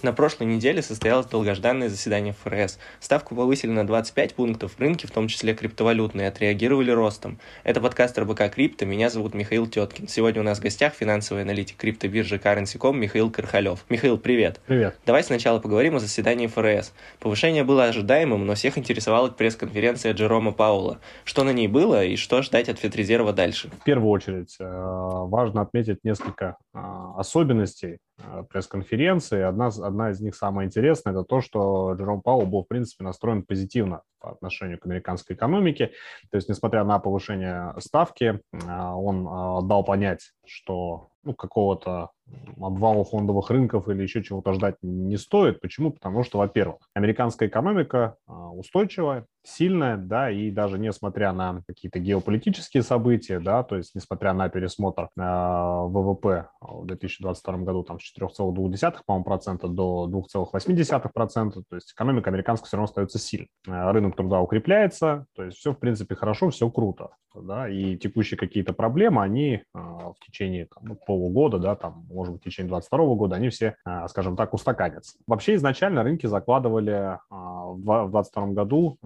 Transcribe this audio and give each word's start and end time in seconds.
На 0.00 0.12
прошлой 0.12 0.46
неделе 0.46 0.80
состоялось 0.80 1.26
долгожданное 1.26 1.88
заседание 1.88 2.32
ФРС. 2.32 2.78
Ставку 3.00 3.34
повысили 3.34 3.72
на 3.72 3.84
25 3.84 4.36
пунктов, 4.36 4.78
рынки, 4.78 5.06
в 5.06 5.10
том 5.10 5.26
числе 5.26 5.54
криптовалютные, 5.54 6.28
отреагировали 6.28 6.92
ростом. 6.92 7.40
Это 7.64 7.80
подкаст 7.80 8.16
РБК 8.16 8.48
Крипто, 8.54 8.86
меня 8.86 9.10
зовут 9.10 9.34
Михаил 9.34 9.66
Теткин. 9.66 10.06
Сегодня 10.06 10.42
у 10.42 10.44
нас 10.44 10.58
в 10.58 10.62
гостях 10.62 10.94
финансовый 10.94 11.42
аналитик 11.42 11.78
криптобиржи 11.78 12.36
Currency.com 12.36 12.96
Михаил 12.96 13.28
Кархалев. 13.32 13.84
Михаил, 13.88 14.18
привет. 14.18 14.60
Привет. 14.66 14.96
Давай 15.04 15.24
сначала 15.24 15.58
поговорим 15.58 15.96
о 15.96 15.98
заседании 15.98 16.46
ФРС. 16.46 16.92
Повышение 17.18 17.64
было 17.64 17.86
ожидаемым, 17.86 18.46
но 18.46 18.54
всех 18.54 18.78
интересовала 18.78 19.30
пресс-конференция 19.30 20.12
Джерома 20.12 20.52
Паула. 20.52 21.00
Что 21.24 21.42
на 21.42 21.52
ней 21.52 21.66
было 21.66 22.04
и 22.04 22.14
что 22.14 22.42
ждать 22.42 22.68
от 22.68 22.78
Федрезерва 22.78 23.32
дальше? 23.32 23.68
В 23.80 23.82
первую 23.82 24.10
очередь 24.10 24.54
э, 24.60 24.64
важно 24.64 25.62
отметить 25.62 26.04
несколько 26.04 26.56
э, 26.72 26.78
особенностей 27.16 27.98
пресс-конференции. 28.50 29.42
Одна, 29.42 29.68
одна 29.68 30.10
из 30.10 30.20
них 30.20 30.34
самая 30.34 30.66
интересная, 30.66 31.12
это 31.12 31.24
то, 31.24 31.40
что 31.40 31.94
Джером 31.94 32.22
Пауэлл 32.22 32.46
был, 32.46 32.64
в 32.64 32.68
принципе, 32.68 33.04
настроен 33.04 33.42
позитивно 33.42 34.02
по 34.20 34.30
отношению 34.30 34.78
к 34.78 34.86
американской 34.86 35.36
экономике. 35.36 35.92
То 36.30 36.36
есть, 36.36 36.48
несмотря 36.48 36.84
на 36.84 36.98
повышение 36.98 37.74
ставки, 37.78 38.40
э, 38.52 38.58
он 38.68 39.26
э, 39.26 39.68
дал 39.68 39.84
понять, 39.84 40.32
что 40.44 41.10
ну, 41.22 41.34
какого-то 41.34 42.10
обвала 42.60 43.04
фондовых 43.04 43.50
рынков 43.50 43.88
или 43.88 44.02
еще 44.02 44.22
чего-то 44.22 44.52
ждать 44.52 44.76
не 44.82 45.16
стоит. 45.16 45.60
Почему? 45.60 45.92
Потому 45.92 46.24
что, 46.24 46.38
во-первых, 46.38 46.78
американская 46.94 47.48
экономика 47.48 48.16
устойчивая, 48.26 49.26
сильная, 49.48 49.96
да, 49.96 50.30
и 50.30 50.50
даже 50.50 50.78
несмотря 50.78 51.32
на 51.32 51.62
какие-то 51.66 51.98
геополитические 51.98 52.82
события, 52.82 53.40
да, 53.40 53.62
то 53.62 53.76
есть 53.76 53.94
несмотря 53.94 54.32
на 54.32 54.48
пересмотр 54.48 55.04
э, 55.04 55.06
ВВП 55.16 56.48
в 56.60 56.86
2022 56.86 57.58
году 57.58 57.82
там 57.82 57.98
с 57.98 58.14
4,2, 58.18 58.96
по-моему, 59.06 59.24
процента 59.24 59.68
до 59.68 60.08
2,8 60.08 61.10
процента, 61.12 61.62
то 61.68 61.76
есть 61.76 61.92
экономика 61.92 62.30
американская 62.30 62.66
все 62.66 62.76
равно 62.76 62.84
остается 62.84 63.18
сильной. 63.18 63.48
Э, 63.66 63.90
рынок 63.92 64.16
труда 64.16 64.40
укрепляется, 64.40 65.26
то 65.34 65.44
есть 65.44 65.58
все, 65.58 65.72
в 65.72 65.78
принципе, 65.78 66.14
хорошо, 66.14 66.50
все 66.50 66.68
круто, 66.70 67.10
да, 67.34 67.68
и 67.68 67.96
текущие 67.96 68.38
какие-то 68.38 68.72
проблемы, 68.72 69.22
они 69.22 69.54
э, 69.54 69.60
в 69.72 70.16
течение 70.26 70.66
там, 70.66 70.84
ну, 70.84 70.98
полугода, 71.06 71.58
да, 71.58 71.74
там, 71.74 72.06
может 72.18 72.32
быть, 72.32 72.42
в 72.42 72.44
течение 72.44 72.68
2022 72.70 73.14
года, 73.14 73.36
они 73.36 73.48
все, 73.48 73.76
э, 73.86 74.08
скажем 74.08 74.36
так, 74.36 74.52
устаканятся. 74.52 75.16
Вообще 75.26 75.54
изначально 75.54 76.02
рынки 76.02 76.26
закладывали 76.26 76.92
э, 76.92 77.18
в 77.30 78.10
2022 78.10 78.46
году 78.48 78.98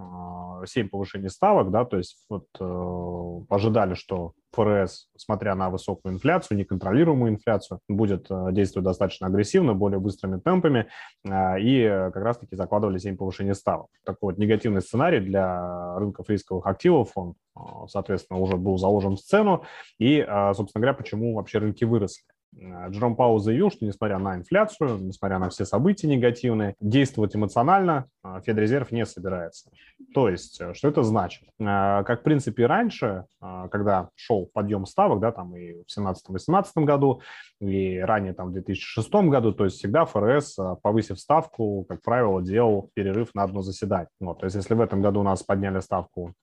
7 0.66 0.88
повышений 0.88 1.28
ставок, 1.28 1.70
да, 1.70 1.84
то 1.84 1.98
есть 1.98 2.24
вот 2.28 2.46
э, 2.58 3.40
ожидали, 3.48 3.94
что 3.94 4.32
ФРС, 4.52 5.08
смотря 5.16 5.54
на 5.54 5.70
высокую 5.70 6.14
инфляцию, 6.14 6.58
неконтролируемую 6.58 7.32
инфляцию, 7.32 7.80
будет 7.88 8.26
э, 8.30 8.48
действовать 8.52 8.84
достаточно 8.84 9.26
агрессивно, 9.26 9.74
более 9.74 9.98
быстрыми 9.98 10.38
темпами, 10.40 10.86
и 11.24 12.10
как 12.12 12.22
раз-таки 12.22 12.56
закладывали 12.56 12.98
7 12.98 13.16
повышений 13.16 13.54
ставок. 13.54 13.88
Такой 14.04 14.32
вот 14.32 14.38
негативный 14.38 14.80
сценарий 14.80 15.20
для 15.20 15.98
рынков 15.98 16.28
рисковых 16.28 16.66
активов, 16.66 17.10
он, 17.14 17.34
э, 17.56 17.60
соответственно, 17.88 18.38
уже 18.38 18.56
был 18.56 18.78
заложен 18.78 19.16
в 19.16 19.20
сцену, 19.20 19.64
и, 19.98 20.24
собственно 20.54 20.80
говоря, 20.80 20.94
почему 20.94 21.34
вообще 21.34 21.58
рынки 21.58 21.84
выросли. 21.84 22.24
Э, 22.58 22.88
Джером 22.90 23.16
Пау 23.16 23.38
заявил, 23.38 23.70
что 23.70 23.84
несмотря 23.84 24.18
на 24.18 24.36
инфляцию, 24.36 24.98
несмотря 24.98 25.38
на 25.38 25.50
все 25.50 25.64
события 25.64 26.06
негативные, 26.06 26.74
действовать 26.80 27.34
эмоционально 27.34 28.06
э, 28.24 28.40
Федрезерв 28.44 28.92
не 28.92 29.06
собирается. 29.06 29.70
То 30.14 30.28
есть, 30.28 30.60
э, 30.60 30.74
что 30.74 30.88
это 30.88 31.02
значит? 31.02 31.42
Как, 31.58 32.20
в 32.20 32.22
принципе, 32.22 32.66
раньше, 32.66 33.24
когда 33.40 34.08
шел 34.16 34.48
подъем 34.52 34.86
ставок, 34.86 35.20
да, 35.20 35.32
там 35.32 35.56
и 35.56 35.74
в 35.74 35.84
2017-2018 35.98 36.64
году, 36.84 37.22
и 37.60 37.98
ранее 37.98 38.32
там 38.32 38.48
в 38.48 38.52
2006 38.52 39.12
году, 39.28 39.52
то 39.52 39.64
есть 39.64 39.78
всегда 39.78 40.04
ФРС, 40.04 40.56
повысив 40.82 41.20
ставку, 41.20 41.84
как 41.88 42.02
правило, 42.02 42.42
делал 42.42 42.90
перерыв 42.94 43.34
на 43.34 43.44
одно 43.44 43.62
заседание. 43.62 44.08
Вот, 44.20 44.40
то 44.40 44.46
есть, 44.46 44.56
если 44.56 44.74
в 44.74 44.80
этом 44.80 45.02
году 45.02 45.20
у 45.20 45.22
нас 45.22 45.42
подняли 45.42 45.80
ставку, 45.80 46.34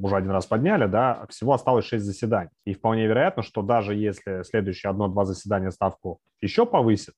уже 0.00 0.16
один 0.16 0.30
раз 0.30 0.46
подняли, 0.46 0.86
да, 0.86 1.26
всего 1.28 1.54
осталось 1.54 1.86
6 1.86 2.04
заседаний. 2.04 2.50
И 2.64 2.74
вполне 2.74 3.06
вероятно, 3.06 3.42
что 3.42 3.62
даже 3.62 3.94
если 3.94 4.42
следующие 4.44 4.90
одно-два 4.90 5.24
заседания 5.24 5.57
ожидания 5.58 5.70
ставку 5.70 6.20
еще 6.40 6.66
повысит, 6.66 7.14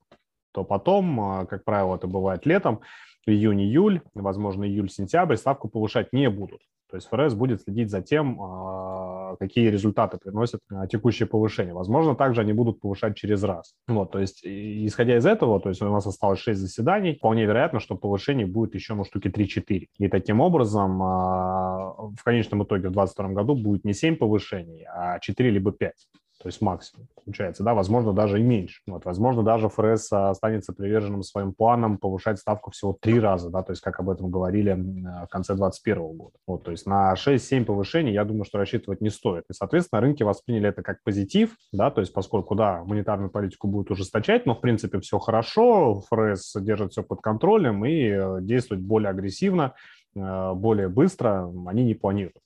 то 0.53 0.65
потом, 0.65 1.21
а, 1.21 1.47
как 1.47 1.65
правило, 1.65 1.97
это 1.97 2.07
бывает 2.07 2.47
летом, 2.47 2.81
июнь-июль, 3.27 4.01
возможно, 4.15 4.65
июль-сентябрь, 4.65 5.37
ставку 5.37 5.69
повышать 5.69 6.13
не 6.13 6.29
будут. 6.31 6.61
То 6.91 6.97
есть 6.97 7.09
ФРС 7.09 7.35
будет 7.35 7.63
следить 7.63 7.89
за 7.89 8.03
тем, 8.03 8.41
а, 8.41 9.37
какие 9.39 9.69
результаты 9.69 10.19
приносят 10.19 10.61
а, 10.71 10.89
текущее 10.89 11.29
повышение. 11.29 11.73
Возможно, 11.73 12.17
также 12.17 12.41
они 12.41 12.53
будут 12.53 12.81
повышать 12.81 13.17
через 13.17 13.45
раз. 13.45 13.75
Вот, 13.87 14.11
то 14.11 14.19
есть, 14.19 14.41
исходя 14.45 15.17
из 15.17 15.27
этого, 15.27 15.61
то 15.61 15.69
есть 15.69 15.83
у 15.83 15.93
нас 15.93 16.07
осталось 16.07 16.41
6 16.41 16.59
заседаний, 16.59 17.15
вполне 17.15 17.45
вероятно, 17.45 17.79
что 17.79 17.97
повышение 17.97 18.47
будет 18.47 18.75
еще, 18.75 18.95
ну, 18.95 19.05
штуки 19.05 19.29
3-4. 19.29 19.87
И 19.99 20.09
таким 20.09 20.41
образом, 20.41 20.99
в 20.99 22.25
конечном 22.25 22.65
итоге 22.65 22.89
в 22.89 22.93
2022 22.93 23.29
году 23.29 23.55
будет 23.55 23.85
не 23.85 23.93
7 23.93 24.17
повышений, 24.17 24.85
а 24.93 25.21
4 25.21 25.51
либо 25.51 25.71
5 25.71 25.93
то 26.41 26.49
есть 26.49 26.63
максимум, 26.63 27.07
получается, 27.23 27.63
да, 27.63 27.75
возможно, 27.75 28.15
даже 28.15 28.41
и 28.41 28.43
меньше. 28.43 28.81
Вот, 28.87 29.05
возможно, 29.05 29.43
даже 29.43 29.69
ФРС 29.69 30.11
останется 30.11 30.73
приверженным 30.73 31.23
своим 31.23 31.53
планам 31.53 31.99
повышать 31.99 32.39
ставку 32.39 32.71
всего 32.71 32.97
три 32.99 33.21
раза, 33.21 33.51
да, 33.51 33.63
то 33.63 33.73
есть 33.73 33.83
как 33.83 34.01
об 34.01 34.09
этом 34.09 34.31
говорили 34.31 34.73
в 34.73 35.29
конце 35.29 35.53
2021 35.55 36.17
года. 36.17 36.33
Вот, 36.47 36.63
то 36.65 36.71
есть 36.71 36.87
на 36.87 37.13
6-7 37.13 37.67
повышений, 37.67 38.15
я 38.15 38.25
думаю, 38.25 38.45
что 38.45 38.57
рассчитывать 38.57 39.03
не 39.03 39.11
стоит. 39.11 39.45
И, 39.51 39.53
соответственно, 39.53 40.01
рынки 40.01 40.23
восприняли 40.23 40.71
это 40.71 40.83
как 40.83 41.03
позитив, 41.05 41.55
да, 41.73 41.91
то 41.91 42.01
есть 42.01 42.15
поскольку, 42.15 42.55
да, 42.55 42.85
монетарную 42.85 43.31
политику 43.31 43.69
будут 43.69 43.91
ужесточать, 43.91 44.47
но, 44.47 44.55
в 44.55 44.63
принципе, 44.63 44.99
все 45.01 45.19
хорошо, 45.19 46.01
ФРС 46.09 46.57
держит 46.61 46.93
все 46.93 47.03
под 47.03 47.21
контролем 47.21 47.85
и 47.85 48.09
э, 48.09 48.39
действует 48.41 48.81
более 48.81 49.11
агрессивно, 49.11 49.75
э, 50.17 50.53
более 50.55 50.89
быстро 50.89 51.53
они 51.67 51.85
не 51.85 51.95
планируют. 51.95 52.41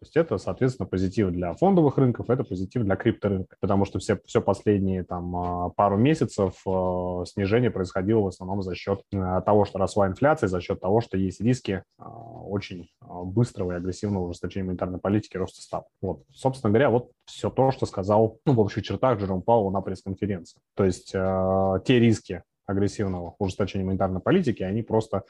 То 0.00 0.06
есть 0.06 0.16
это, 0.16 0.38
соответственно, 0.38 0.88
позитив 0.88 1.30
для 1.30 1.52
фондовых 1.52 1.98
рынков, 1.98 2.30
это 2.30 2.42
позитив 2.42 2.84
для 2.84 2.96
крипторынка, 2.96 3.56
потому 3.60 3.84
что 3.84 3.98
все, 3.98 4.18
все 4.24 4.40
последние 4.40 5.04
там 5.04 5.36
а, 5.36 5.68
пару 5.68 5.98
месяцев 5.98 6.54
а, 6.66 7.24
снижение 7.26 7.70
происходило 7.70 8.20
в 8.20 8.28
основном 8.28 8.62
за 8.62 8.74
счет 8.74 9.02
а, 9.12 9.42
того, 9.42 9.66
что 9.66 9.78
росла 9.78 10.08
инфляция, 10.08 10.48
за 10.48 10.62
счет 10.62 10.80
того, 10.80 11.02
что 11.02 11.18
есть 11.18 11.42
риски 11.42 11.84
очень 11.98 12.88
быстрого 13.00 13.72
и 13.72 13.76
агрессивного 13.76 14.28
ужесточения 14.28 14.68
монетарной 14.68 15.00
политики 15.00 15.36
роста 15.36 15.60
ставок. 15.60 15.88
Вот, 16.00 16.22
собственно 16.32 16.70
говоря, 16.70 16.88
вот 16.88 17.10
все 17.26 17.50
то, 17.50 17.70
что 17.70 17.84
сказал 17.84 18.38
ну, 18.46 18.54
в 18.54 18.60
общих 18.60 18.82
чертах 18.82 19.20
Джером 19.20 19.42
Пауэлл 19.42 19.70
на 19.70 19.82
пресс-конференции. 19.82 20.60
То 20.76 20.84
есть 20.86 21.10
те 21.10 21.98
риски 21.98 22.42
агрессивного 22.64 23.34
ужесточения 23.38 23.84
монетарной 23.84 24.20
политики, 24.20 24.62
они 24.62 24.82
просто 24.82 25.24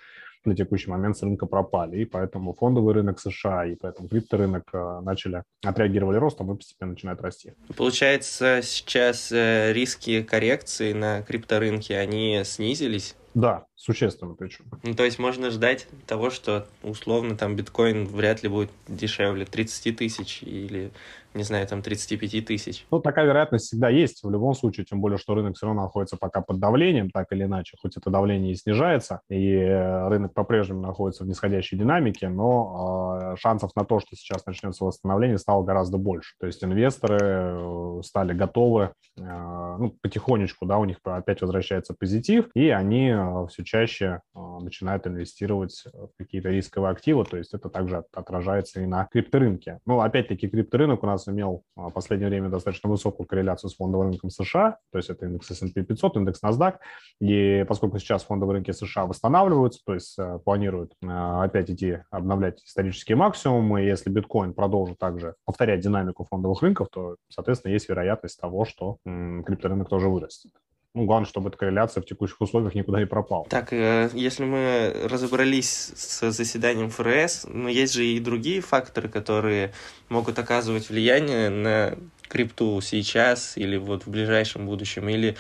на 0.45 0.57
текущий 0.57 0.91
момент 0.91 1.17
с 1.17 1.23
рынка 1.23 1.47
пропали. 1.47 1.99
И 1.99 2.05
поэтому 2.05 2.55
фондовый 2.55 2.95
рынок 2.95 3.21
США 3.21 3.67
и 3.67 3.75
поэтому 3.75 4.09
крипторынок 4.09 4.65
э, 4.73 5.01
начали, 5.03 5.43
отреагировали 5.65 6.17
ростом 6.17 6.53
и 6.53 6.57
постепенно 6.57 6.93
начинают 6.93 7.21
расти. 7.21 7.53
Получается, 7.77 8.61
сейчас 8.63 9.31
э, 9.33 9.73
риски 9.73 10.23
коррекции 10.23 10.93
на 10.93 11.23
крипторынке, 11.23 11.99
они 11.99 12.43
снизились? 12.45 13.17
Да, 13.35 13.67
существенно 13.77 14.35
причем. 14.35 14.65
Ну, 14.83 14.95
то 14.95 15.05
есть 15.05 15.19
можно 15.19 15.51
ждать 15.51 15.87
того, 16.07 16.31
что 16.31 16.67
условно 16.83 17.37
там 17.37 17.55
биткоин 17.55 18.07
вряд 18.07 18.43
ли 18.43 18.49
будет 18.49 18.71
дешевле 18.89 19.45
30 19.45 19.97
тысяч 19.97 20.43
или 20.43 20.91
не 21.35 21.45
знаю, 21.45 21.67
там 21.67 21.83
35 21.83 22.45
тысяч. 22.45 22.87
Ну, 22.91 23.01
такая 23.01 23.27
вероятность 23.27 23.67
всегда 23.67 23.89
есть 23.89 24.23
в 24.23 24.31
любом 24.31 24.55
случае, 24.55 24.85
тем 24.85 25.01
более, 25.01 25.19
что 25.19 25.35
рынок 25.35 25.57
все 25.57 25.67
равно 25.67 25.83
находится 25.83 26.17
пока 26.17 26.41
под 26.41 26.59
давлением, 26.59 27.11
так 27.11 27.27
или 27.31 27.45
иначе, 27.45 27.77
хоть 27.81 27.97
это 27.97 28.11
давление 28.11 28.53
и 28.53 28.57
снижается, 28.57 29.21
и 29.29 29.55
э, 29.55 30.09
рынок 30.09 30.35
по-прежнему 30.35 30.81
находится 30.81 31.25
в 31.25 31.29
нисходящей 31.29 31.79
динамике, 31.79 32.29
но 32.29 33.19
э, 33.23 33.37
шансов 33.37 33.71
на 33.77 33.85
то, 33.85 34.01
что 34.01 34.17
сейчас 34.17 34.45
начнется 34.45 34.85
восстановление, 34.85 35.39
стало 35.39 35.63
гораздо 35.63 35.99
больше. 35.99 36.35
То 36.41 36.47
есть 36.47 36.65
инвесторы 36.65 37.19
э, 37.21 38.01
стали 38.03 38.33
готовы, 38.33 38.91
э, 39.17 39.23
ну, 39.23 39.95
потихонечку, 40.03 40.67
да, 40.67 40.79
у 40.79 40.85
них 40.85 40.97
опять 41.05 41.43
возвращается 41.43 41.95
позитив, 41.95 42.49
и 42.55 42.71
они 42.71 43.11
э, 43.11 43.47
все 43.49 43.65
чаще 43.65 44.21
начинают 44.35 45.07
инвестировать 45.07 45.85
в 45.93 46.11
какие-то 46.19 46.49
рисковые 46.49 46.91
активы, 46.91 47.25
то 47.25 47.37
есть 47.37 47.55
это 47.55 47.69
также 47.69 48.05
отражается 48.13 48.81
и 48.81 48.87
на 48.87 49.07
крипторынке. 49.11 49.79
Ну, 49.87 50.01
опять-таки, 50.01 50.49
крипторынок 50.49 51.03
у 51.03 51.07
нас 51.07 51.20
имел 51.29 51.63
а, 51.77 51.89
в 51.89 51.93
последнее 51.93 52.29
время 52.29 52.49
достаточно 52.49 52.89
высокую 52.89 53.27
корреляцию 53.27 53.71
с 53.71 53.77
фондовым 53.77 54.09
рынком 54.09 54.31
США, 54.31 54.79
то 54.93 54.99
есть 54.99 55.11
это 55.11 55.27
индекс 55.27 55.51
S&P 55.51 55.83
500, 55.83 56.17
индекс 56.17 56.43
NASDAQ, 56.43 56.75
и 57.21 57.65
поскольку 57.69 57.99
сейчас 57.99 58.25
фондовые 58.25 58.57
рынки 58.57 58.73
США 58.73 59.07
восстанавливаются, 59.07 59.81
то 59.85 59.95
есть 59.95 60.19
э, 60.19 60.39
планируют 60.45 60.93
э, 61.03 61.07
опять 61.09 61.71
идти 61.71 61.99
обновлять 62.11 62.63
исторические 62.65 63.17
максимумы, 63.17 63.83
и 63.83 63.87
если 63.87 64.11
биткоин 64.11 64.55
продолжит 64.55 64.99
также 64.99 65.35
повторять 65.45 65.81
динамику 65.81 66.25
фондовых 66.25 66.63
рынков, 66.63 66.89
то, 66.91 67.17
соответственно, 67.29 67.73
есть 67.73 67.89
вероятность 67.89 68.41
того, 68.41 68.65
что 68.65 68.99
крипторынок 69.05 69.89
тоже 69.89 70.09
вырастет. 70.09 70.53
Ну, 70.93 71.05
главное, 71.05 71.29
чтобы 71.29 71.51
эта 71.51 71.59
корреляция 71.59 72.03
в 72.03 72.07
текущих 72.07 72.41
условиях 72.41 72.75
никуда 72.75 72.99
не 72.99 73.07
пропала. 73.07 73.47
Так, 73.49 73.73
э, 73.73 74.11
если 74.13 74.45
мы 74.45 74.93
разобрались 75.05 75.93
с 75.95 76.33
заседанием 76.33 76.91
ФРС, 76.91 77.47
но 77.49 77.69
есть 77.69 77.95
же 77.95 78.05
и 78.05 78.19
другие 78.19 78.61
факторы, 78.61 79.09
которые 79.09 79.73
могут 80.09 80.41
оказывать 80.41 80.89
влияние 80.91 81.49
на 81.49 81.97
крипту 82.27 82.81
сейчас 82.81 83.57
или 83.57 83.77
вот 83.77 84.07
в 84.07 84.11
ближайшем 84.11 84.67
будущем, 84.67 85.09
или 85.09 85.37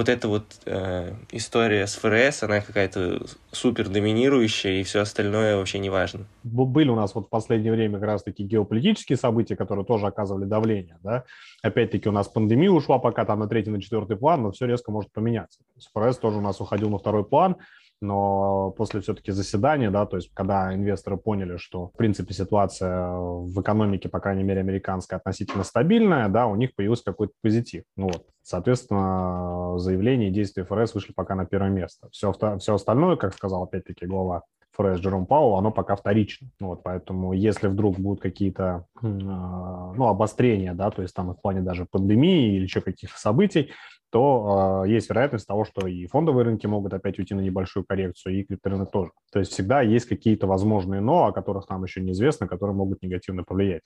вот 0.00 0.08
эта 0.08 0.28
вот 0.28 0.44
э, 0.64 1.12
история 1.30 1.86
с 1.86 1.94
ФРС, 1.96 2.42
она 2.42 2.62
какая-то 2.62 3.20
супер 3.52 3.90
доминирующая, 3.90 4.80
и 4.80 4.82
все 4.82 5.00
остальное 5.00 5.58
вообще 5.58 5.78
не 5.78 5.90
важно. 5.90 6.24
Были 6.42 6.88
у 6.88 6.94
нас 6.94 7.14
вот 7.14 7.26
в 7.26 7.28
последнее 7.28 7.70
время 7.70 7.98
как 7.98 8.06
раз-таки 8.08 8.42
геополитические 8.42 9.18
события, 9.18 9.56
которые 9.56 9.84
тоже 9.84 10.06
оказывали 10.06 10.46
давление, 10.46 10.96
да. 11.02 11.24
Опять-таки 11.62 12.08
у 12.08 12.12
нас 12.12 12.28
пандемия 12.28 12.70
ушла 12.70 12.98
пока 12.98 13.26
там 13.26 13.40
на 13.40 13.46
третий, 13.46 13.68
на 13.68 13.82
четвертый 13.82 14.16
план, 14.16 14.42
но 14.42 14.52
все 14.52 14.64
резко 14.64 14.90
может 14.90 15.12
поменяться. 15.12 15.60
ФРС 15.92 16.16
тоже 16.16 16.38
у 16.38 16.40
нас 16.40 16.62
уходил 16.62 16.88
на 16.88 16.96
второй 16.96 17.26
план, 17.26 17.56
но 18.00 18.70
после 18.70 19.00
все-таки 19.00 19.32
заседания, 19.32 19.90
да, 19.90 20.06
то 20.06 20.16
есть 20.16 20.30
когда 20.34 20.74
инвесторы 20.74 21.16
поняли, 21.16 21.56
что, 21.56 21.88
в 21.88 21.92
принципе, 21.92 22.34
ситуация 22.34 23.10
в 23.10 23.60
экономике, 23.60 24.08
по 24.08 24.20
крайней 24.20 24.42
мере, 24.42 24.60
американская, 24.60 25.18
относительно 25.18 25.64
стабильная, 25.64 26.28
да, 26.28 26.46
у 26.46 26.56
них 26.56 26.74
появился 26.74 27.04
какой-то 27.04 27.34
позитив. 27.42 27.84
Ну 27.96 28.06
вот, 28.06 28.26
соответственно, 28.42 29.78
заявления 29.78 30.28
и 30.28 30.32
действия 30.32 30.64
ФРС 30.64 30.94
вышли 30.94 31.12
пока 31.12 31.34
на 31.34 31.44
первое 31.44 31.70
место. 31.70 32.08
Все, 32.10 32.32
все 32.58 32.74
остальное, 32.74 33.16
как 33.16 33.34
сказал 33.34 33.64
опять-таки 33.64 34.06
глава 34.06 34.42
ФРС 34.80 35.00
Джером 35.00 35.26
Пауэлл, 35.26 35.56
оно 35.56 35.70
пока 35.70 35.96
вторично. 35.96 36.48
Вот, 36.60 36.82
поэтому 36.82 37.32
если 37.32 37.68
вдруг 37.68 37.98
будут 37.98 38.20
какие-то 38.20 38.86
а, 39.02 39.92
ну, 39.96 40.06
обострения, 40.06 40.74
да, 40.74 40.90
то 40.90 41.02
есть 41.02 41.14
там 41.14 41.32
в 41.32 41.40
плане 41.40 41.60
даже 41.60 41.86
пандемии 41.90 42.56
или 42.56 42.64
еще 42.64 42.80
каких-то 42.80 43.18
событий, 43.18 43.70
то 44.10 44.82
э, 44.84 44.90
есть 44.90 45.08
вероятность 45.08 45.46
того, 45.46 45.64
что 45.64 45.86
и 45.86 46.06
фондовые 46.06 46.44
рынки 46.44 46.66
могут 46.66 46.92
опять 46.94 47.18
уйти 47.18 47.34
на 47.34 47.40
небольшую 47.40 47.84
коррекцию, 47.86 48.40
и 48.40 48.44
крипторынок 48.44 48.90
тоже. 48.90 49.12
То 49.32 49.38
есть 49.38 49.52
всегда 49.52 49.82
есть 49.82 50.06
какие-то 50.06 50.48
возможные 50.48 51.00
«но», 51.00 51.26
о 51.26 51.32
которых 51.32 51.68
нам 51.68 51.84
еще 51.84 52.00
неизвестно, 52.00 52.48
которые 52.48 52.74
могут 52.74 53.02
негативно 53.02 53.44
повлиять 53.44 53.82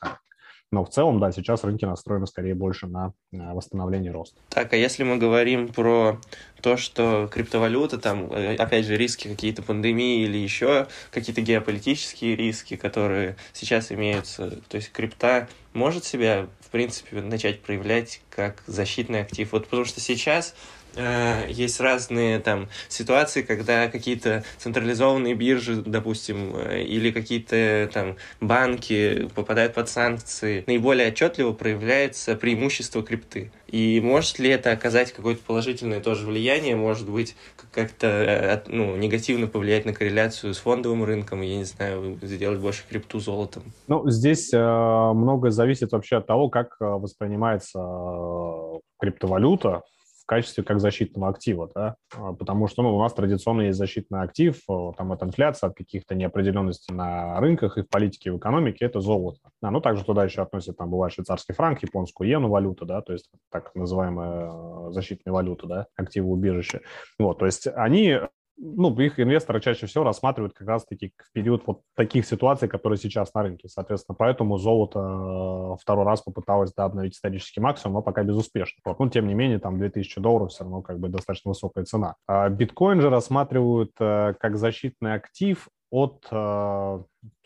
но 0.72 0.84
в 0.84 0.90
целом, 0.90 1.20
да, 1.20 1.30
сейчас 1.30 1.62
рынки 1.64 1.84
настроены 1.84 2.26
скорее 2.26 2.54
больше 2.54 2.86
на 2.86 3.12
восстановление 3.30 4.10
роста. 4.10 4.40
Так, 4.48 4.72
а 4.72 4.76
если 4.76 5.04
мы 5.04 5.18
говорим 5.18 5.68
про 5.68 6.18
то, 6.60 6.76
что 6.76 7.28
криптовалюта, 7.30 7.98
там, 7.98 8.32
э, 8.32 8.56
опять 8.56 8.86
же, 8.86 8.96
риски 8.96 9.28
какие-то 9.28 9.62
пандемии 9.62 10.24
или 10.24 10.38
еще 10.38 10.88
какие-то 11.10 11.42
геополитические 11.42 12.36
риски, 12.36 12.76
которые 12.76 13.36
сейчас 13.52 13.92
имеются, 13.92 14.50
то 14.68 14.76
есть 14.76 14.90
крипта 14.90 15.48
может 15.74 16.04
себя, 16.04 16.48
в 16.60 16.70
принципе, 16.70 17.20
начать 17.20 17.60
проявлять 17.60 18.22
как 18.30 18.62
защитный 18.66 19.20
актив. 19.20 19.52
Вот 19.52 19.64
потому 19.64 19.84
что 19.84 20.00
сейчас 20.00 20.54
э, 20.96 21.46
есть 21.50 21.80
разные 21.80 22.38
там 22.40 22.68
ситуации, 22.88 23.42
когда 23.42 23.88
какие-то 23.88 24.44
централизованные 24.58 25.34
биржи, 25.34 25.76
допустим, 25.76 26.54
э, 26.56 26.82
или 26.82 27.10
какие-то 27.10 27.90
там 27.92 28.16
банки 28.40 29.28
попадают 29.34 29.74
под 29.74 29.88
санкции, 29.88 30.64
наиболее 30.66 31.08
отчетливо 31.08 31.52
проявляется 31.52 32.36
преимущество 32.36 33.02
крипты. 33.02 33.50
И 33.74 34.00
может 34.00 34.38
ли 34.38 34.50
это 34.50 34.70
оказать 34.70 35.12
какое-то 35.12 35.42
положительное 35.44 36.00
тоже 36.00 36.26
влияние, 36.26 36.76
может 36.76 37.10
быть, 37.10 37.34
как-то 37.72 38.06
э, 38.06 38.62
ну, 38.68 38.94
негативно 38.96 39.48
повлиять 39.48 39.84
на 39.84 39.92
корреляцию 39.92 40.54
с 40.54 40.58
фондовым 40.58 41.02
рынком, 41.02 41.42
я 41.42 41.56
не 41.56 41.64
знаю, 41.64 42.16
сделать 42.22 42.60
больше 42.60 42.84
крипту 42.88 43.18
золотом? 43.18 43.64
Ну, 43.88 44.08
здесь 44.08 44.52
э, 44.52 44.58
многое 44.58 45.50
зависит 45.50 45.90
вообще 45.90 46.18
от 46.18 46.26
того, 46.26 46.48
как 46.48 46.76
э, 46.80 46.84
воспринимается 46.84 47.80
э, 47.80 48.78
криптовалюта 49.00 49.82
в 50.24 50.26
качестве 50.26 50.64
как 50.64 50.80
защитного 50.80 51.28
актива, 51.28 51.70
да, 51.74 51.96
а, 52.16 52.32
потому 52.32 52.66
что 52.66 52.82
ну, 52.82 52.96
у 52.96 53.00
нас 53.00 53.12
традиционно 53.12 53.62
есть 53.62 53.78
защитный 53.78 54.22
актив, 54.22 54.58
э, 54.70 54.92
там 54.96 55.12
от 55.12 55.22
инфляции, 55.22 55.66
от 55.66 55.76
каких-то 55.76 56.14
неопределенностей 56.14 56.94
на 56.94 57.38
рынках 57.40 57.76
и 57.76 57.82
в 57.82 57.88
политике, 57.90 58.30
и 58.30 58.32
в 58.32 58.38
экономике, 58.38 58.86
это 58.86 59.00
золото. 59.00 59.40
Да, 59.60 59.70
ну, 59.70 59.82
также 59.82 60.02
туда 60.02 60.24
еще 60.24 60.40
относят, 60.40 60.78
там, 60.78 60.90
бывает 60.90 61.12
швейцарский 61.12 61.54
франк, 61.54 61.82
японскую 61.82 62.26
иену 62.26 62.48
валюту, 62.48 62.86
да, 62.86 63.02
то 63.02 63.12
есть 63.12 63.30
так 63.50 63.74
называемая 63.74 64.50
э, 64.88 64.92
защитная 64.92 65.34
валюта, 65.34 65.66
да, 65.66 65.86
активы 65.94 66.30
убежища. 66.30 66.80
Вот, 67.18 67.38
то 67.38 67.44
есть 67.44 67.66
они 67.66 68.18
ну, 68.56 68.98
их 69.00 69.18
инвесторы 69.18 69.60
чаще 69.60 69.86
всего 69.86 70.04
рассматривают 70.04 70.54
как 70.54 70.68
раз-таки 70.68 71.12
в 71.18 71.32
период 71.32 71.62
вот 71.66 71.80
таких 71.94 72.26
ситуаций, 72.26 72.68
которые 72.68 72.98
сейчас 72.98 73.34
на 73.34 73.42
рынке. 73.42 73.68
Соответственно, 73.68 74.16
поэтому 74.18 74.58
золото 74.58 74.98
э, 75.00 75.76
второй 75.80 76.04
раз 76.04 76.22
попыталось 76.22 76.72
да, 76.74 76.84
обновить 76.84 77.14
исторический 77.14 77.60
максимум, 77.60 77.94
но 77.94 78.02
пока 78.02 78.22
безуспешно. 78.22 78.80
Вот. 78.84 78.98
Но, 78.98 79.08
тем 79.08 79.26
не 79.26 79.34
менее, 79.34 79.58
там 79.58 79.78
2000 79.78 80.20
долларов 80.20 80.50
все 80.50 80.64
равно 80.64 80.82
как 80.82 80.98
бы 80.98 81.08
достаточно 81.08 81.50
высокая 81.50 81.84
цена. 81.84 82.14
А 82.26 82.48
биткоин 82.48 83.00
же 83.00 83.10
рассматривают 83.10 83.92
э, 83.98 84.34
как 84.38 84.56
защитный 84.56 85.14
актив 85.14 85.68
от 85.90 86.26
э, 86.30 87.02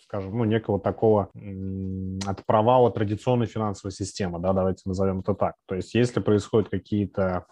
скажем, 0.08 0.38
ну, 0.38 0.44
некого 0.44 0.80
такого 0.80 1.28
от 2.26 2.46
провала 2.46 2.90
традиционной 2.90 3.46
финансовой 3.46 3.92
системы, 3.92 4.38
да, 4.38 4.54
давайте 4.54 4.82
назовем 4.86 5.20
это 5.20 5.34
так. 5.34 5.54
То 5.66 5.74
есть, 5.74 5.94
если 5.94 6.20
происходят 6.20 6.70
какие-то 6.70 7.44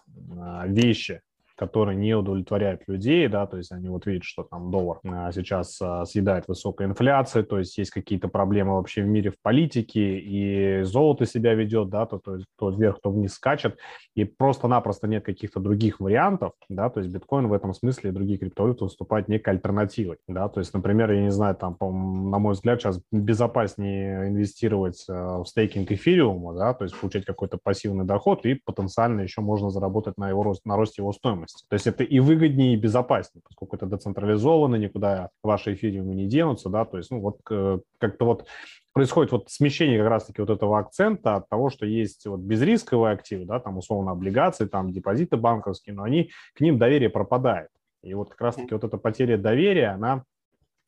вещи, 0.65 1.21
которые 1.57 1.97
не 1.97 2.13
удовлетворяют 2.13 2.83
людей, 2.87 3.27
да, 3.27 3.47
то 3.47 3.57
есть 3.57 3.71
они 3.71 3.89
вот 3.89 4.05
видят, 4.05 4.23
что 4.23 4.43
там 4.43 4.69
доллар 4.69 4.99
а, 5.03 5.31
сейчас 5.31 5.81
а, 5.81 6.05
съедает 6.05 6.47
высокая 6.47 6.87
инфляция, 6.87 7.41
то 7.41 7.57
есть 7.57 7.77
есть 7.79 7.89
какие-то 7.89 8.27
проблемы 8.27 8.75
вообще 8.75 9.01
в 9.01 9.07
мире 9.07 9.31
в 9.31 9.41
политике, 9.41 10.19
и 10.19 10.83
золото 10.83 11.25
себя 11.25 11.55
ведет, 11.55 11.89
да, 11.89 12.05
то, 12.05 12.19
то 12.19 12.35
есть 12.35 12.45
то 12.59 12.69
вверх, 12.69 12.99
то 13.01 13.09
вниз 13.09 13.33
скачет, 13.33 13.77
и 14.15 14.23
просто-напросто 14.23 15.07
нет 15.07 15.25
каких-то 15.25 15.59
других 15.59 15.99
вариантов, 15.99 16.51
да, 16.69 16.89
то 16.89 16.99
есть 16.99 17.11
биткоин 17.11 17.47
в 17.47 17.53
этом 17.53 17.73
смысле 17.73 18.11
и 18.11 18.13
другие 18.13 18.37
криптовалюты 18.37 18.83
выступают 18.83 19.27
некой 19.27 19.55
альтернативой, 19.55 20.17
да, 20.27 20.49
то 20.49 20.59
есть, 20.59 20.73
например, 20.75 21.11
я 21.11 21.23
не 21.23 21.31
знаю, 21.31 21.55
там, 21.55 21.75
на 21.81 22.37
мой 22.37 22.53
взгляд, 22.53 22.79
сейчас 22.79 23.01
безопаснее 23.11 24.27
инвестировать 24.27 25.03
а, 25.09 25.39
в 25.39 25.47
стейкинг 25.47 25.91
эфириума, 25.91 26.53
да, 26.53 26.75
то 26.75 26.83
есть 26.83 26.95
получать 26.99 27.25
какой-то 27.25 27.57
пассивный 27.61 28.05
доход, 28.05 28.45
и 28.45 28.53
потенциально 28.63 29.21
еще 29.21 29.41
можно 29.41 29.71
заработать 29.71 30.19
на 30.19 30.29
его 30.29 30.43
рост, 30.43 30.63
на 30.63 30.77
росте 30.77 31.01
его 31.01 31.11
стоимости 31.11 31.46
стоимости. 31.47 31.65
То 31.69 31.73
есть 31.73 31.87
это 31.87 32.03
и 32.03 32.19
выгоднее, 32.19 32.73
и 32.73 32.77
безопаснее, 32.77 33.41
поскольку 33.43 33.75
это 33.75 33.85
децентрализовано, 33.85 34.75
никуда 34.75 35.29
ваши 35.43 35.73
эфириумы 35.73 36.15
не 36.15 36.27
денутся, 36.27 36.69
да, 36.69 36.85
то 36.85 36.97
есть, 36.97 37.11
ну, 37.11 37.19
вот 37.19 37.39
э, 37.49 37.79
как-то 37.99 38.25
вот 38.25 38.45
происходит 38.93 39.31
вот 39.31 39.49
смещение 39.49 39.99
как 39.99 40.09
раз-таки 40.09 40.41
вот 40.41 40.49
этого 40.49 40.79
акцента 40.79 41.35
от 41.35 41.49
того, 41.49 41.69
что 41.69 41.85
есть 41.85 42.25
вот 42.25 42.39
безрисковые 42.39 43.13
активы, 43.13 43.45
да, 43.45 43.59
там 43.59 43.77
условно 43.77 44.11
облигации, 44.11 44.65
там 44.65 44.91
депозиты 44.91 45.37
банковские, 45.37 45.95
но 45.95 46.03
они, 46.03 46.31
к 46.55 46.61
ним 46.61 46.77
доверие 46.77 47.09
пропадает. 47.09 47.69
И 48.03 48.13
вот 48.13 48.29
как 48.29 48.41
раз-таки 48.41 48.73
вот 48.73 48.83
эта 48.83 48.97
потеря 48.97 49.37
доверия, 49.37 49.89
она 49.89 50.23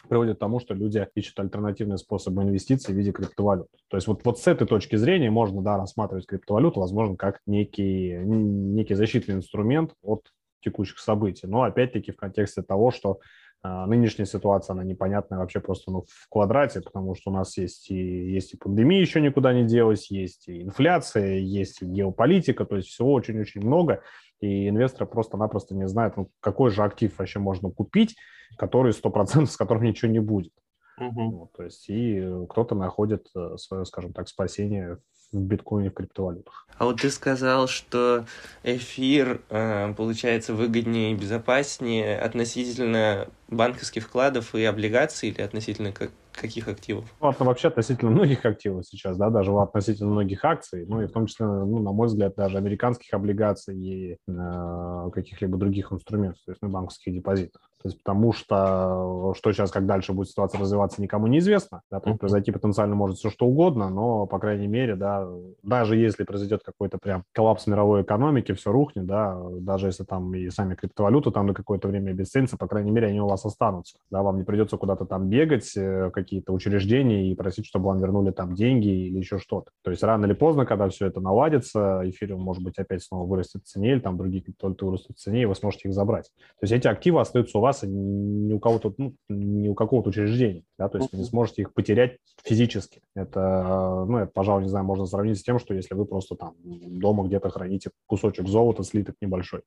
приводит 0.07 0.37
к 0.37 0.39
тому, 0.39 0.59
что 0.59 0.73
люди 0.73 1.05
ищут 1.15 1.39
альтернативные 1.39 1.97
способы 1.97 2.43
инвестиций 2.43 2.93
в 2.93 2.97
виде 2.97 3.11
криптовалют. 3.11 3.67
То 3.89 3.97
есть 3.97 4.07
вот, 4.07 4.23
вот 4.23 4.39
с 4.39 4.47
этой 4.47 4.65
точки 4.65 4.95
зрения 4.95 5.29
можно 5.29 5.61
да, 5.61 5.77
рассматривать 5.77 6.25
криптовалюту, 6.25 6.79
возможно, 6.79 7.15
как 7.15 7.41
некий, 7.45 8.17
некий 8.23 8.95
защитный 8.95 9.35
инструмент 9.35 9.93
от 10.01 10.31
текущих 10.61 10.99
событий. 10.99 11.47
Но 11.47 11.63
опять-таки 11.63 12.11
в 12.11 12.17
контексте 12.17 12.61
того, 12.61 12.91
что 12.91 13.19
а, 13.61 13.85
нынешняя 13.87 14.25
ситуация, 14.25 14.73
она 14.73 14.83
непонятная 14.85 15.39
вообще 15.39 15.59
просто 15.59 15.91
ну, 15.91 16.05
в 16.07 16.29
квадрате, 16.29 16.81
потому 16.81 17.13
что 17.15 17.29
у 17.29 17.33
нас 17.33 17.57
есть 17.57 17.91
и, 17.91 18.31
есть 18.31 18.53
и 18.53 18.57
пандемия 18.57 19.01
еще 19.01 19.19
никуда 19.19 19.53
не 19.53 19.65
делась, 19.65 20.09
есть 20.09 20.47
и 20.47 20.61
инфляция, 20.61 21.35
есть 21.39 21.81
и 21.81 21.85
геополитика, 21.85 22.65
то 22.65 22.77
есть 22.77 22.87
всего 22.87 23.11
очень-очень 23.11 23.61
много, 23.61 24.01
и 24.39 24.69
инвесторы 24.69 25.07
просто-напросто 25.07 25.75
не 25.75 25.89
знают, 25.89 26.15
ну, 26.15 26.31
какой 26.39 26.71
же 26.71 26.83
актив 26.83 27.17
вообще 27.17 27.39
можно 27.39 27.69
купить, 27.69 28.15
который 28.57 28.93
100% 28.93 29.45
с 29.45 29.57
которым 29.57 29.83
ничего 29.83 30.09
не 30.09 30.19
будет. 30.19 30.53
Угу. 30.97 31.31
Вот, 31.31 31.51
то 31.53 31.63
есть 31.63 31.89
и 31.89 32.45
кто-то 32.49 32.75
находит 32.75 33.27
э, 33.35 33.57
свое, 33.57 33.85
скажем 33.85 34.13
так, 34.13 34.29
спасение 34.29 34.99
в 35.31 35.39
биткоине, 35.39 35.89
в 35.89 35.93
криптовалютах. 35.93 36.67
А 36.77 36.85
вот 36.85 37.01
ты 37.01 37.09
сказал, 37.09 37.67
что 37.67 38.25
эфир 38.63 39.41
э, 39.49 39.93
получается 39.95 40.53
выгоднее 40.53 41.11
и 41.11 41.15
безопаснее 41.15 42.17
относительно 42.17 43.27
банковских 43.49 44.05
вкладов 44.05 44.55
и 44.55 44.63
облигаций 44.63 45.29
или 45.29 45.41
относительно 45.41 45.91
как, 45.91 46.11
каких 46.31 46.69
активов? 46.69 47.03
Ну, 47.19 47.33
вообще 47.39 47.67
относительно 47.67 48.11
многих 48.11 48.45
активов 48.45 48.85
сейчас, 48.87 49.17
да, 49.17 49.29
даже 49.29 49.51
относительно 49.51 50.11
многих 50.11 50.45
акций, 50.45 50.85
ну 50.87 51.01
и 51.01 51.07
в 51.07 51.11
том 51.11 51.25
числе, 51.25 51.45
ну, 51.45 51.79
на 51.79 51.91
мой 51.91 52.07
взгляд, 52.07 52.35
даже 52.35 52.57
американских 52.57 53.13
облигаций 53.13 53.75
и 53.77 54.17
э, 54.27 55.09
каких-либо 55.11 55.57
других 55.57 55.91
инструментов, 55.91 56.41
то 56.45 56.51
есть 56.51 56.61
ну, 56.61 56.69
банковских 56.69 57.13
депозитов. 57.13 57.61
То 57.81 57.87
есть 57.87 57.97
потому 58.03 58.33
что 58.33 59.33
что 59.35 59.51
сейчас, 59.51 59.71
как 59.71 59.85
дальше 59.85 60.13
будет 60.13 60.29
ситуация 60.29 60.59
развиваться, 60.59 61.01
никому 61.01 61.27
неизвестно. 61.27 61.81
Да, 61.89 61.99
произойти 61.99 62.51
потенциально 62.51 62.95
может 62.95 63.17
все 63.17 63.29
что 63.29 63.45
угодно, 63.45 63.89
но, 63.89 64.25
по 64.25 64.39
крайней 64.39 64.67
мере, 64.67 64.95
да, 64.95 65.27
даже 65.63 65.95
если 65.95 66.23
произойдет 66.23 66.61
какой-то 66.63 66.97
прям 66.97 67.23
коллапс 67.33 67.67
мировой 67.67 68.01
экономики, 68.01 68.53
все 68.53 68.71
рухнет, 68.71 69.05
да, 69.05 69.39
даже 69.59 69.87
если 69.87 70.03
там 70.03 70.33
и 70.35 70.49
сами 70.49 70.75
криптовалюты 70.75 71.31
там 71.31 71.47
на 71.47 71.53
какое-то 71.53 71.87
время 71.87 72.11
обесценятся, 72.11 72.57
по 72.57 72.67
крайней 72.67 72.91
мере, 72.91 73.07
они 73.07 73.21
у 73.21 73.27
вас 73.27 73.45
останутся. 73.45 73.97
Да, 74.09 74.23
вам 74.23 74.37
не 74.37 74.43
придется 74.43 74.77
куда-то 74.77 75.05
там 75.05 75.29
бегать, 75.29 75.71
э, 75.77 76.11
какие-то 76.11 76.51
учреждения 76.51 77.31
и 77.31 77.35
просить, 77.35 77.65
чтобы 77.65 77.85
вам 77.85 77.99
вернули 77.99 78.31
там 78.31 78.55
деньги 78.55 78.89
или 78.89 79.17
еще 79.17 79.37
что-то. 79.37 79.71
То 79.83 79.91
есть 79.91 80.03
рано 80.03 80.25
или 80.25 80.33
поздно, 80.33 80.65
когда 80.65 80.89
все 80.89 81.07
это 81.07 81.21
наладится, 81.21 82.01
эфириум, 82.03 82.41
может 82.41 82.63
быть, 82.63 82.77
опять 82.77 83.03
снова 83.03 83.25
вырастет 83.25 83.63
в 83.63 83.67
цене, 83.67 83.93
или 83.93 83.99
там 83.99 84.17
другие 84.17 84.43
криптовалюты 84.43 84.85
вырастут 84.85 85.17
в 85.17 85.19
цене, 85.19 85.43
и 85.43 85.45
вы 85.45 85.55
сможете 85.55 85.87
их 85.87 85.93
забрать. 85.93 86.31
То 86.59 86.63
есть 86.63 86.73
эти 86.73 86.87
активы 86.87 87.21
остаются 87.21 87.57
у 87.57 87.61
вас 87.61 87.68
вас, 87.69 87.83
ни 87.83 88.53
у 88.53 88.59
кого-то, 88.59 88.93
ну, 88.97 89.15
ни 89.29 89.67
у 89.67 89.75
какого-то 89.75 90.09
учреждения, 90.09 90.63
да, 90.77 90.89
то 90.89 90.97
есть 90.97 91.11
вы 91.11 91.19
не 91.19 91.23
сможете 91.25 91.61
их 91.61 91.73
потерять 91.73 92.17
физически. 92.43 93.01
Это, 93.15 94.05
ну, 94.07 94.17
это, 94.17 94.31
пожалуй, 94.31 94.63
не 94.63 94.69
знаю, 94.69 94.85
можно 94.85 95.05
сравнить 95.05 95.39
с 95.39 95.43
тем, 95.43 95.59
что 95.59 95.73
если 95.73 95.95
вы 95.95 96.05
просто 96.05 96.35
там 96.35 96.55
дома 96.63 97.25
где-то 97.25 97.49
храните 97.49 97.91
кусочек 98.07 98.47
золота, 98.47 98.83
слиток 98.83 99.15
небольшой. 99.21 99.61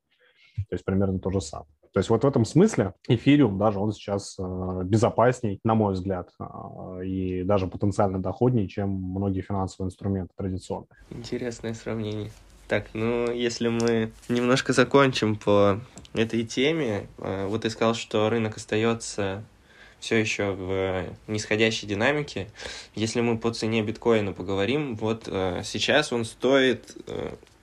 то 0.69 0.75
есть 0.75 0.85
примерно 0.85 1.19
то 1.19 1.31
же 1.31 1.41
самое. 1.41 1.69
То 1.93 2.01
есть 2.01 2.09
вот 2.09 2.25
в 2.25 2.27
этом 2.27 2.45
смысле 2.45 2.95
эфириум 3.07 3.59
даже 3.59 3.79
он 3.79 3.93
сейчас 3.93 4.37
э, 4.39 4.83
безопасней, 4.85 5.61
на 5.63 5.75
мой 5.75 5.93
взгляд, 5.93 6.31
э, 6.41 7.05
и 7.07 7.43
даже 7.45 7.67
потенциально 7.67 8.21
доходнее, 8.21 8.67
чем 8.67 8.89
многие 8.91 9.43
финансовые 9.43 9.89
инструменты 9.89 10.33
традиционные. 10.37 10.89
Интересное 11.11 11.75
сравнение. 11.75 12.31
Так, 12.69 12.89
ну, 12.95 13.31
если 13.31 13.69
мы 13.69 14.13
немножко 14.29 14.73
закончим 14.73 15.37
по 15.37 15.81
этой 16.15 16.45
теме, 16.45 17.07
э, 17.19 17.47
вот 17.47 17.63
ты 17.63 17.71
сказал, 17.71 17.95
что 17.95 18.31
рынок 18.31 18.57
остается 18.57 19.45
все 20.01 20.17
еще 20.17 20.51
в 20.51 21.05
нисходящей 21.29 21.87
динамике. 21.87 22.49
Если 22.95 23.21
мы 23.21 23.39
по 23.39 23.53
цене 23.53 23.83
биткоина 23.83 24.33
поговорим, 24.33 24.97
вот 24.97 25.27
сейчас 25.27 26.13
он 26.13 26.25
стоит, 26.25 26.97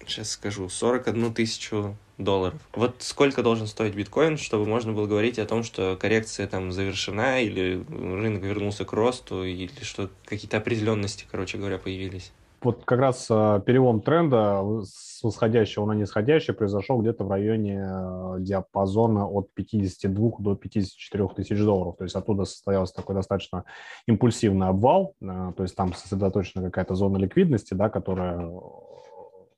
сейчас 0.07 0.31
скажу, 0.31 0.69
41 0.69 1.33
тысячу 1.33 1.97
долларов. 2.19 2.59
Вот 2.73 2.97
сколько 2.99 3.41
должен 3.41 3.65
стоить 3.65 3.95
биткоин, 3.95 4.37
чтобы 4.37 4.65
можно 4.65 4.91
было 4.91 5.07
говорить 5.07 5.39
о 5.39 5.45
том, 5.45 5.63
что 5.63 5.97
коррекция 5.99 6.47
там 6.47 6.71
завершена, 6.71 7.41
или 7.41 7.83
рынок 7.89 8.43
вернулся 8.43 8.85
к 8.85 8.93
росту, 8.93 9.43
или 9.43 9.71
что 9.81 10.09
какие-то 10.25 10.57
определенности, 10.57 11.25
короче 11.31 11.57
говоря, 11.57 11.77
появились? 11.77 12.31
Вот 12.61 12.83
как 12.83 12.99
раз 12.99 13.27
э, 13.29 13.61
перелом 13.65 14.01
тренда 14.01 14.61
с 14.83 15.23
восходящего 15.23 15.85
на 15.85 15.93
нисходящий 15.93 16.53
произошел 16.53 17.01
где-то 17.01 17.23
в 17.23 17.31
районе 17.31 17.87
э, 17.89 18.35
диапазона 18.39 19.27
от 19.27 19.53
52 19.53 20.31
до 20.39 20.55
54 20.55 21.27
тысяч 21.35 21.57
долларов. 21.57 21.95
То 21.97 22.03
есть 22.03 22.15
оттуда 22.15 22.43
состоялся 22.45 22.93
такой 22.93 23.15
достаточно 23.15 23.63
импульсивный 24.07 24.67
обвал. 24.67 25.13
Э, 25.21 25.53
то 25.55 25.63
есть 25.63 25.75
там 25.75 25.93
сосредоточена 25.93 26.63
какая-то 26.65 26.95
зона 26.95 27.17
ликвидности, 27.17 27.73
да, 27.73 27.89
которая 27.89 28.49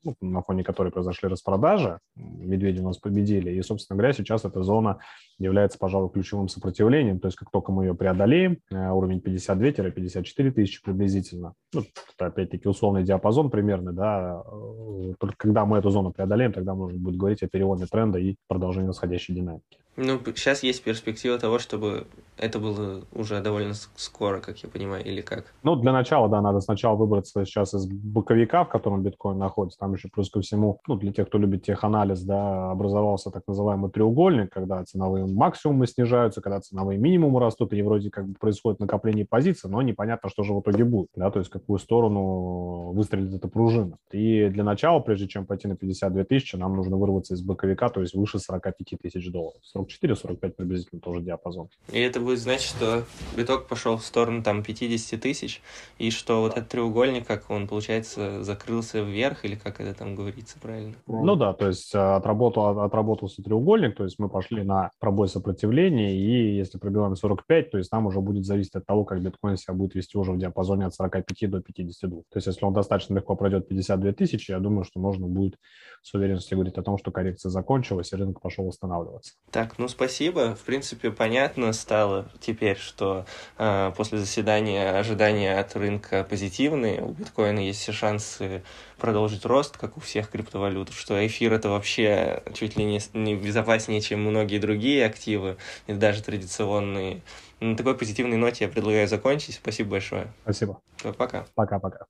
ну, 0.04 0.14
на 0.20 0.42
фоне 0.42 0.64
которой 0.64 0.90
произошли 0.92 1.28
распродажи, 1.28 1.98
медведи 2.16 2.80
у 2.80 2.84
нас 2.84 2.98
победили, 2.98 3.50
и, 3.50 3.62
собственно 3.62 3.96
говоря, 3.98 4.12
сейчас 4.12 4.44
эта 4.44 4.62
зона 4.62 4.98
является, 5.38 5.78
пожалуй, 5.78 6.10
ключевым 6.10 6.48
сопротивлением, 6.48 7.20
то 7.20 7.28
есть 7.28 7.36
как 7.36 7.50
только 7.50 7.72
мы 7.72 7.84
ее 7.84 7.94
преодолеем, 7.94 8.58
э, 8.70 8.90
уровень 8.90 9.18
52-54 9.18 10.50
тысячи 10.50 10.82
приблизительно, 10.82 11.54
ну, 11.72 11.82
это 12.14 12.26
опять-таки 12.26 12.68
условный 12.68 13.02
диапазон 13.02 13.50
примерно, 13.50 13.92
да, 13.92 14.42
э, 14.44 15.14
только 15.18 15.36
когда 15.36 15.64
мы 15.64 15.78
эту 15.78 15.90
зону 15.90 16.12
преодолеем, 16.12 16.52
тогда 16.52 16.74
можно 16.74 16.98
будет 16.98 17.16
говорить 17.16 17.42
о 17.42 17.48
переломе 17.48 17.86
тренда 17.86 18.18
и 18.18 18.36
продолжении 18.48 18.88
восходящей 18.88 19.34
динамики. 19.34 19.81
Ну, 19.96 20.18
сейчас 20.34 20.62
есть 20.62 20.82
перспектива 20.82 21.38
того, 21.38 21.58
чтобы 21.58 22.06
это 22.38 22.58
было 22.58 23.02
уже 23.12 23.40
довольно 23.40 23.74
скоро, 23.96 24.40
как 24.40 24.58
я 24.58 24.68
понимаю, 24.68 25.04
или 25.04 25.20
как? 25.20 25.52
Ну, 25.62 25.76
для 25.76 25.92
начала, 25.92 26.28
да, 26.28 26.40
надо 26.40 26.60
сначала 26.60 26.96
выбраться 26.96 27.44
сейчас 27.44 27.74
из 27.74 27.86
боковика, 27.86 28.64
в 28.64 28.68
котором 28.68 29.02
биткоин 29.02 29.38
находится. 29.38 29.78
Там 29.78 29.92
еще 29.92 30.08
плюс 30.08 30.30
ко 30.30 30.40
всему, 30.40 30.80
ну, 30.88 30.96
для 30.96 31.12
тех, 31.12 31.28
кто 31.28 31.38
любит 31.38 31.62
теханализ, 31.62 32.22
да, 32.22 32.70
образовался 32.70 33.30
так 33.30 33.42
называемый 33.46 33.90
треугольник, 33.90 34.50
когда 34.50 34.82
ценовые 34.84 35.26
максимумы 35.26 35.86
снижаются, 35.86 36.40
когда 36.40 36.60
ценовые 36.60 36.98
минимумы 36.98 37.38
растут, 37.38 37.72
и 37.74 37.82
вроде 37.82 38.10
как 38.10 38.26
бы 38.26 38.34
происходит 38.34 38.80
накопление 38.80 39.26
позиций, 39.26 39.70
но 39.70 39.82
непонятно, 39.82 40.30
что 40.30 40.42
же 40.42 40.54
в 40.54 40.60
итоге 40.60 40.84
будет, 40.84 41.10
да, 41.14 41.30
то 41.30 41.38
есть 41.38 41.50
какую 41.50 41.78
сторону 41.78 42.92
выстрелит 42.92 43.34
эта 43.34 43.46
пружина. 43.46 43.98
И 44.10 44.48
для 44.48 44.64
начала, 44.64 45.00
прежде 45.00 45.28
чем 45.28 45.46
пойти 45.46 45.68
на 45.68 45.76
52 45.76 46.24
тысячи, 46.24 46.56
нам 46.56 46.76
нужно 46.76 46.96
вырваться 46.96 47.34
из 47.34 47.42
боковика, 47.42 47.90
то 47.90 48.00
есть 48.00 48.14
выше 48.14 48.38
45 48.38 48.74
тысяч 49.00 49.30
долларов. 49.30 49.60
44-45 49.86 50.50
приблизительно 50.50 51.00
тоже 51.00 51.20
диапазон. 51.22 51.68
И 51.92 51.98
это 52.00 52.20
будет 52.20 52.38
значит, 52.38 52.68
что 52.68 53.04
биток 53.36 53.68
пошел 53.68 53.96
в 53.96 54.04
сторону 54.04 54.42
там 54.42 54.62
50 54.62 55.20
тысяч, 55.20 55.62
и 55.98 56.10
что 56.10 56.40
вот 56.40 56.52
этот 56.56 56.68
треугольник, 56.68 57.26
как 57.26 57.50
он, 57.50 57.68
получается, 57.68 58.42
закрылся 58.42 59.00
вверх, 59.00 59.44
или 59.44 59.54
как 59.54 59.80
это 59.80 59.94
там 59.94 60.14
говорится 60.14 60.58
правильно? 60.60 60.94
Ну 61.06 61.36
да, 61.36 61.52
то 61.52 61.68
есть 61.68 61.94
э, 61.94 61.98
отработал, 61.98 62.80
отработался 62.80 63.42
треугольник, 63.42 63.96
то 63.96 64.04
есть 64.04 64.18
мы 64.18 64.28
пошли 64.28 64.62
на 64.62 64.90
пробой 64.98 65.28
сопротивления, 65.28 66.16
и 66.16 66.56
если 66.56 66.78
пробиваем 66.78 67.16
45, 67.16 67.70
то 67.70 67.78
есть 67.78 67.92
нам 67.92 68.06
уже 68.06 68.20
будет 68.20 68.44
зависеть 68.44 68.74
от 68.74 68.86
того, 68.86 69.04
как 69.04 69.20
биткоин 69.22 69.56
себя 69.56 69.74
будет 69.74 69.94
вести 69.94 70.18
уже 70.18 70.32
в 70.32 70.38
диапазоне 70.38 70.86
от 70.86 70.94
45 70.94 71.50
до 71.50 71.60
52. 71.60 72.20
То 72.20 72.24
есть 72.36 72.46
если 72.46 72.64
он 72.64 72.72
достаточно 72.72 73.14
легко 73.14 73.36
пройдет 73.36 73.68
52 73.68 74.12
тысячи, 74.12 74.50
я 74.50 74.58
думаю, 74.58 74.84
что 74.84 75.00
можно 75.00 75.26
будет 75.26 75.58
с 76.02 76.12
уверенностью 76.14 76.56
говорить 76.58 76.76
о 76.78 76.82
том, 76.82 76.98
что 76.98 77.10
коррекция 77.10 77.50
закончилась, 77.50 78.12
и 78.12 78.16
рынок 78.16 78.40
пошел 78.40 78.66
восстанавливаться. 78.66 79.34
Так, 79.72 79.78
ну 79.78 79.88
спасибо. 79.88 80.54
В 80.54 80.60
принципе, 80.64 81.10
понятно 81.10 81.72
стало 81.72 82.26
теперь, 82.40 82.76
что 82.76 83.24
э, 83.56 83.90
после 83.96 84.18
заседания 84.18 84.90
ожидания 84.98 85.58
от 85.58 85.74
рынка 85.76 86.26
позитивные, 86.28 87.00
у 87.00 87.12
биткоина 87.12 87.58
есть 87.58 87.80
все 87.80 87.92
шансы 87.92 88.62
продолжить 88.98 89.46
рост, 89.46 89.78
как 89.78 89.96
у 89.96 90.00
всех 90.00 90.28
криптовалют, 90.28 90.92
что 90.92 91.26
эфир 91.26 91.54
это 91.54 91.70
вообще 91.70 92.42
чуть 92.52 92.76
ли 92.76 92.84
не, 92.84 93.00
не 93.14 93.34
безопаснее, 93.34 94.02
чем 94.02 94.20
многие 94.20 94.58
другие 94.58 95.06
активы, 95.06 95.56
и 95.86 95.94
даже 95.94 96.22
традиционные. 96.22 97.22
На 97.60 97.74
такой 97.74 97.96
позитивной 97.96 98.36
ноте 98.36 98.66
я 98.66 98.70
предлагаю 98.70 99.08
закончить. 99.08 99.54
Спасибо 99.54 99.92
большое. 99.92 100.26
Спасибо. 100.42 100.80
Пока. 101.16 101.46
Пока-пока. 101.54 102.04